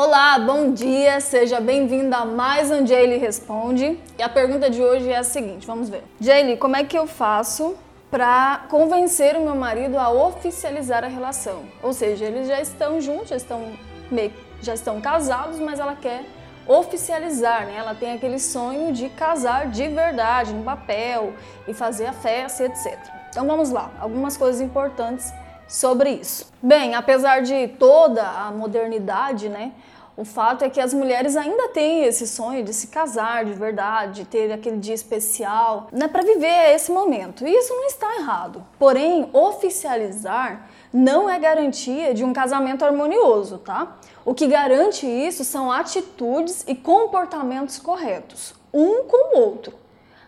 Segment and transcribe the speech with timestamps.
[0.00, 3.98] Olá, bom dia, seja bem-vindo a mais um Jaylee Responde.
[4.16, 6.04] E a pergunta de hoje é a seguinte, vamos ver.
[6.20, 7.74] Jaylee, como é que eu faço
[8.08, 11.64] para convencer o meu marido a oficializar a relação?
[11.82, 13.72] Ou seja, eles já estão juntos, já estão,
[14.08, 14.32] meio,
[14.62, 16.24] já estão casados, mas ela quer
[16.64, 17.74] oficializar, né?
[17.76, 21.32] Ela tem aquele sonho de casar de verdade, no papel,
[21.66, 22.96] e fazer a festa, etc.
[23.30, 25.34] Então vamos lá, algumas coisas importantes
[25.68, 26.50] sobre isso.
[26.62, 29.72] Bem, apesar de toda a modernidade, né?
[30.16, 34.22] O fato é que as mulheres ainda têm esse sonho de se casar de verdade,
[34.22, 37.46] de ter aquele dia especial, né, para viver esse momento.
[37.46, 38.66] E isso não está errado.
[38.80, 43.96] Porém, oficializar não é garantia de um casamento harmonioso, tá?
[44.24, 49.72] O que garante isso são atitudes e comportamentos corretos, um com o outro.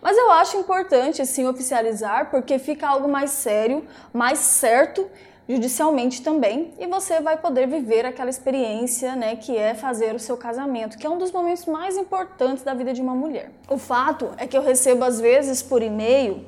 [0.00, 5.08] Mas eu acho importante sim oficializar porque fica algo mais sério, mais certo
[5.48, 10.36] judicialmente também, e você vai poder viver aquela experiência, né, que é fazer o seu
[10.36, 13.50] casamento, que é um dos momentos mais importantes da vida de uma mulher.
[13.68, 16.44] O fato é que eu recebo às vezes por e-mail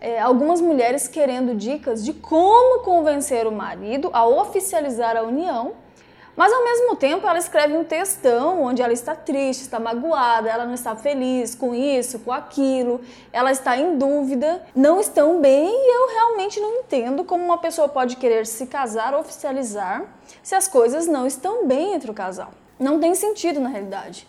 [0.00, 5.72] é, algumas mulheres querendo dicas de como convencer o marido a oficializar a união
[6.36, 10.64] mas ao mesmo tempo ela escreve um textão onde ela está triste, está magoada, ela
[10.64, 13.00] não está feliz com isso, com aquilo,
[13.32, 17.88] ela está em dúvida, não estão bem e eu realmente não entendo como uma pessoa
[17.88, 20.04] pode querer se casar, oficializar,
[20.42, 22.50] se as coisas não estão bem entre o casal.
[22.78, 24.26] Não tem sentido na realidade.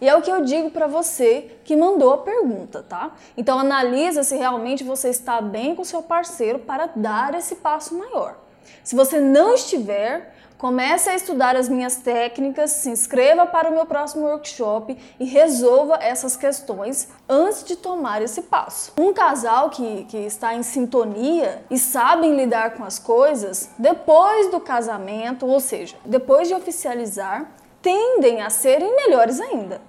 [0.00, 3.12] E é o que eu digo para você que mandou a pergunta, tá?
[3.36, 8.36] Então analisa se realmente você está bem com seu parceiro para dar esse passo maior.
[8.84, 13.86] Se você não estiver, Comece a estudar as minhas técnicas, se inscreva para o meu
[13.86, 18.92] próximo workshop e resolva essas questões antes de tomar esse passo.
[18.98, 24.58] Um casal que, que está em sintonia e sabem lidar com as coisas, depois do
[24.58, 29.80] casamento, ou seja, depois de oficializar, tendem a serem melhores ainda.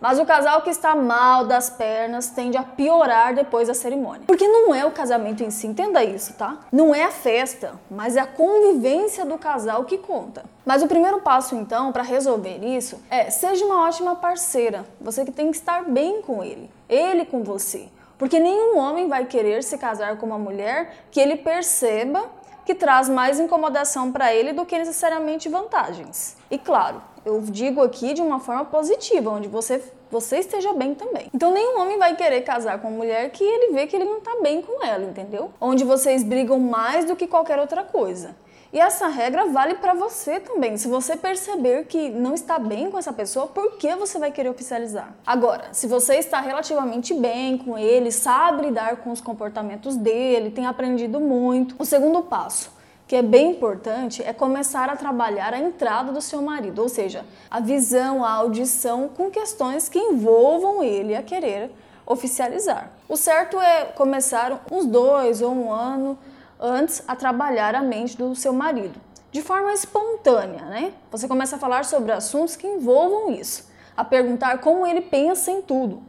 [0.00, 4.22] Mas o casal que está mal das pernas tende a piorar depois da cerimônia.
[4.26, 6.58] Porque não é o casamento em si, entenda isso, tá?
[6.70, 10.44] Não é a festa, mas é a convivência do casal que conta.
[10.64, 14.84] Mas o primeiro passo, então, para resolver isso é seja uma ótima parceira.
[15.00, 17.88] Você que tem que estar bem com ele, ele com você.
[18.18, 22.24] Porque nenhum homem vai querer se casar com uma mulher que ele perceba
[22.68, 26.36] que traz mais incomodação para ele do que necessariamente vantagens.
[26.50, 31.30] E claro, eu digo aqui de uma forma positiva, onde você você esteja bem também.
[31.34, 34.20] Então nenhum homem vai querer casar com uma mulher que ele vê que ele não
[34.20, 35.50] tá bem com ela, entendeu?
[35.58, 38.36] Onde vocês brigam mais do que qualquer outra coisa.
[38.70, 40.76] E essa regra vale para você também.
[40.76, 44.50] Se você perceber que não está bem com essa pessoa, por que você vai querer
[44.50, 45.14] oficializar?
[45.26, 50.66] Agora, se você está relativamente bem com ele, sabe lidar com os comportamentos dele, tem
[50.66, 52.76] aprendido muito, o segundo passo
[53.08, 57.24] que é bem importante é começar a trabalhar a entrada do seu marido, ou seja,
[57.50, 61.70] a visão, a audição com questões que envolvam ele a querer
[62.04, 62.90] oficializar.
[63.08, 66.18] O certo é começar uns dois ou um ano
[66.60, 70.92] antes a trabalhar a mente do seu marido, de forma espontânea, né?
[71.10, 75.62] Você começa a falar sobre assuntos que envolvam isso, a perguntar como ele pensa em
[75.62, 76.02] tudo.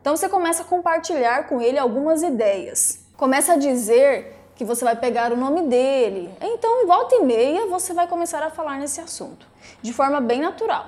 [0.00, 3.04] Então você começa a compartilhar com ele algumas ideias.
[3.16, 6.32] Começa a dizer que você vai pegar o nome dele.
[6.40, 9.46] Então, volta e meia, você vai começar a falar nesse assunto,
[9.80, 10.86] de forma bem natural.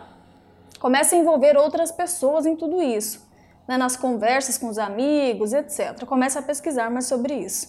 [0.79, 3.27] Comece a envolver outras pessoas em tudo isso,
[3.67, 3.77] né?
[3.77, 6.05] nas conversas com os amigos, etc.
[6.05, 7.69] Comece a pesquisar mais sobre isso,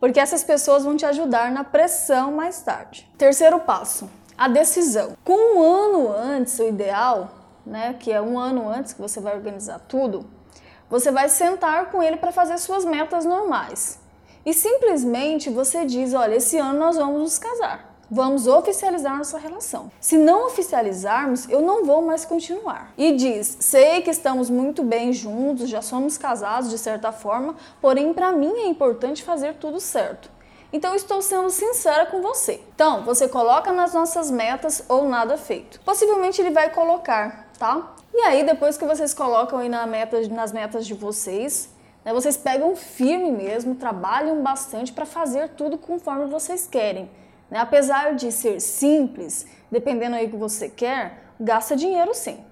[0.00, 3.10] porque essas pessoas vão te ajudar na pressão mais tarde.
[3.16, 5.16] Terceiro passo, a decisão.
[5.24, 7.30] Com um ano antes, o ideal,
[7.64, 10.26] né, que é um ano antes que você vai organizar tudo,
[10.88, 13.98] você vai sentar com ele para fazer suas metas normais
[14.44, 17.93] e simplesmente você diz: olha, esse ano nós vamos nos casar.
[18.10, 19.90] Vamos oficializar nossa relação.
[20.00, 22.92] Se não oficializarmos, eu não vou mais continuar.
[22.96, 28.12] E diz: sei que estamos muito bem juntos, já somos casados de certa forma, porém
[28.12, 30.30] para mim é importante fazer tudo certo.
[30.72, 32.60] Então estou sendo sincera com você.
[32.74, 35.80] Então, você coloca nas nossas metas ou nada feito.
[35.82, 37.94] Possivelmente ele vai colocar, tá?
[38.12, 41.70] E aí depois que vocês colocam aí na meta, nas metas de vocês,
[42.04, 42.12] né?
[42.12, 47.08] Vocês pegam firme mesmo, trabalham bastante para fazer tudo conforme vocês querem.
[47.54, 47.60] Né?
[47.60, 52.44] Apesar de ser simples, dependendo aí que você quer, gasta dinheiro sim.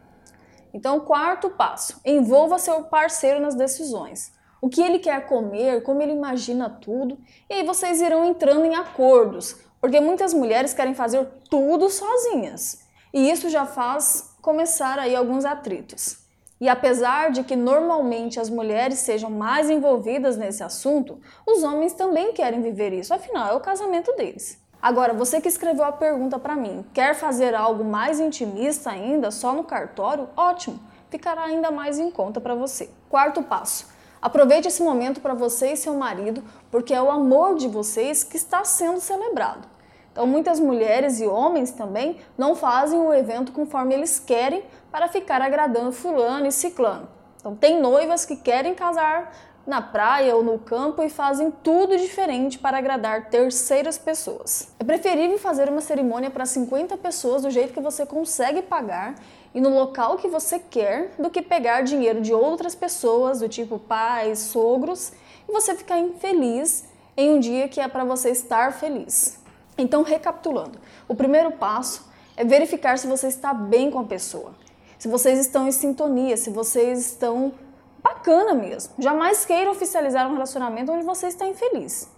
[0.72, 4.32] Então, quarto passo: envolva seu parceiro nas decisões.
[4.60, 7.18] O que ele quer comer, como ele imagina tudo,
[7.50, 12.86] e aí vocês irão entrando em acordos, porque muitas mulheres querem fazer tudo sozinhas.
[13.12, 16.18] E isso já faz começar aí alguns atritos.
[16.60, 22.32] E apesar de que normalmente as mulheres sejam mais envolvidas nesse assunto, os homens também
[22.32, 24.61] querem viver isso, afinal é o casamento deles.
[24.82, 29.52] Agora, você que escreveu a pergunta para mim, quer fazer algo mais intimista ainda, só
[29.52, 30.28] no cartório?
[30.36, 32.90] Ótimo, ficará ainda mais em conta para você.
[33.08, 33.86] Quarto passo:
[34.20, 38.36] aproveite esse momento para você e seu marido, porque é o amor de vocês que
[38.36, 39.68] está sendo celebrado.
[40.10, 45.40] Então, muitas mulheres e homens também não fazem o evento conforme eles querem para ficar
[45.40, 47.08] agradando fulano e ciclano.
[47.38, 49.32] Então, tem noivas que querem casar
[49.66, 54.68] na praia ou no campo e fazem tudo diferente para agradar terceiras pessoas.
[54.78, 59.14] É preferível fazer uma cerimônia para 50 pessoas do jeito que você consegue pagar
[59.54, 63.78] e no local que você quer do que pegar dinheiro de outras pessoas, do tipo
[63.78, 65.12] pais, sogros,
[65.48, 66.84] e você ficar infeliz
[67.16, 69.38] em um dia que é para você estar feliz.
[69.76, 74.52] Então, recapitulando, o primeiro passo é verificar se você está bem com a pessoa,
[74.98, 77.52] se vocês estão em sintonia, se vocês estão
[78.02, 78.94] bacana mesmo.
[78.98, 82.10] Jamais queira oficializar um relacionamento onde você está infeliz.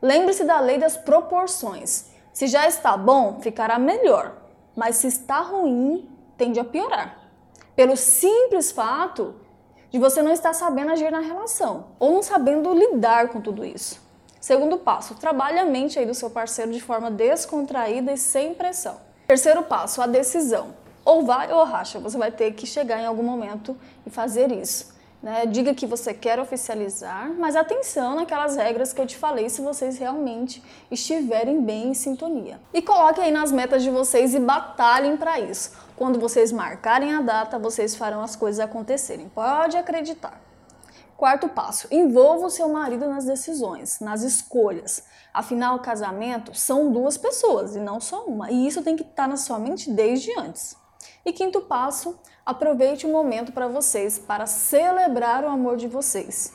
[0.00, 2.06] Lembre-se da lei das proporções.
[2.32, 4.36] Se já está bom, ficará melhor,
[4.76, 7.30] mas se está ruim, tende a piorar.
[7.76, 9.34] Pelo simples fato
[9.90, 14.02] de você não estar sabendo agir na relação ou não sabendo lidar com tudo isso.
[14.40, 18.96] Segundo passo, trabalhe a mente aí do seu parceiro de forma descontraída e sem pressão.
[19.26, 20.74] Terceiro passo, a decisão.
[21.04, 23.76] Ou vai ou racha, você vai ter que chegar em algum momento
[24.06, 24.93] e fazer isso.
[25.24, 25.46] Né?
[25.46, 29.96] Diga que você quer oficializar, mas atenção naquelas regras que eu te falei se vocês
[29.96, 32.60] realmente estiverem bem em sintonia.
[32.74, 35.72] E coloque aí nas metas de vocês e batalhem para isso.
[35.96, 39.30] Quando vocês marcarem a data, vocês farão as coisas acontecerem.
[39.30, 40.38] Pode acreditar.
[41.16, 45.04] Quarto passo: envolva o seu marido nas decisões, nas escolhas.
[45.32, 49.26] Afinal, o casamento são duas pessoas e não só uma, e isso tem que estar
[49.26, 50.76] na sua mente desde antes.
[51.24, 56.52] E quinto passo, aproveite o momento para vocês, para celebrar o amor de vocês.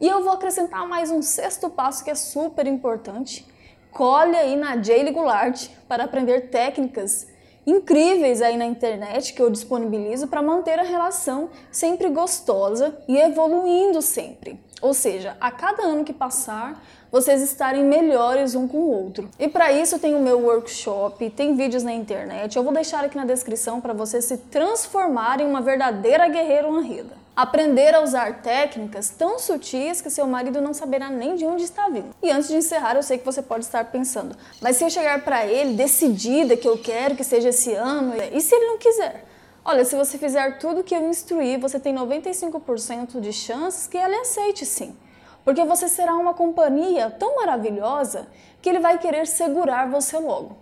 [0.00, 3.46] E eu vou acrescentar mais um sexto passo que é super importante.
[3.92, 7.26] Colhe aí na Jaylee Goulart para aprender técnicas
[7.66, 14.00] incríveis aí na internet que eu disponibilizo para manter a relação sempre gostosa e evoluindo
[14.00, 14.58] sempre.
[14.80, 19.28] Ou seja, a cada ano que passar, vocês estarem melhores um com o outro.
[19.38, 22.56] E para isso tem o meu workshop, tem vídeos na internet.
[22.56, 27.26] Eu vou deixar aqui na descrição para você se transformar em uma verdadeira guerreira honrida.
[27.34, 31.88] Aprender a usar técnicas tão sutis que seu marido não saberá nem de onde está
[31.88, 32.14] vindo.
[32.22, 35.22] E antes de encerrar, eu sei que você pode estar pensando, mas se eu chegar
[35.22, 39.26] para ele decidida que eu quero que seja esse ano, e se ele não quiser?
[39.62, 44.14] Olha, se você fizer tudo que eu instruí, você tem 95% de chances que ele
[44.14, 44.96] aceite sim
[45.46, 48.26] porque você será uma companhia tão maravilhosa
[48.60, 50.56] que ele vai querer segurar você logo.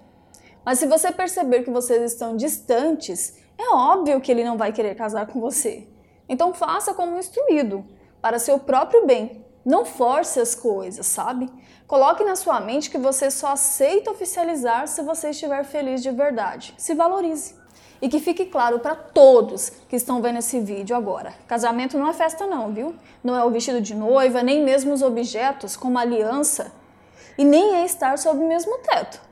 [0.62, 4.94] Mas se você perceber que vocês estão distantes, é óbvio que ele não vai querer
[4.94, 5.88] casar com você.
[6.28, 7.82] Então faça como instruído,
[8.20, 9.42] para seu próprio bem.
[9.64, 11.50] Não force as coisas, sabe?
[11.86, 16.74] Coloque na sua mente que você só aceita oficializar se você estiver feliz de verdade.
[16.76, 17.54] Se valorize.
[18.04, 22.12] E que fique claro para todos que estão vendo esse vídeo agora: casamento não é
[22.12, 22.94] festa, não, viu?
[23.22, 26.70] Não é o vestido de noiva, nem mesmo os objetos, como aliança,
[27.38, 29.22] e nem é estar sob o mesmo teto.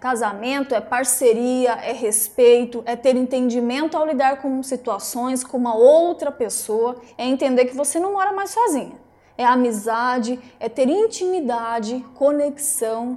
[0.00, 6.32] Casamento é parceria, é respeito, é ter entendimento ao lidar com situações com uma outra
[6.32, 8.96] pessoa, é entender que você não mora mais sozinha.
[9.36, 13.16] É amizade, é ter intimidade, conexão.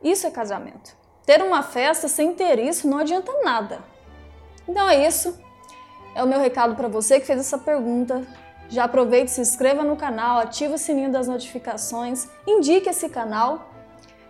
[0.00, 0.96] Isso é casamento.
[1.24, 3.95] Ter uma festa sem ter isso não adianta nada.
[4.68, 5.38] Então é isso.
[6.14, 8.22] É o meu recado para você que fez essa pergunta.
[8.68, 13.70] Já aproveite, se inscreva no canal, ative o sininho das notificações, indique esse canal.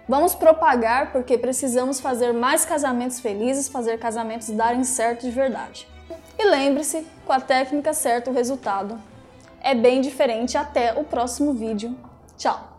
[0.09, 5.89] Vamos propagar porque precisamos fazer mais casamentos felizes, fazer casamentos darem certo de verdade.
[6.39, 9.01] E lembre-se, com a técnica certa o resultado
[9.67, 10.57] é bem diferente.
[10.57, 11.97] Até o próximo vídeo.
[12.39, 12.76] Tchau!